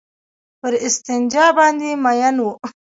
پر 0.61 0.73
استنجا 0.85 1.45
باندې 1.57 1.89
مئين 2.03 2.35
وو. 2.39 2.51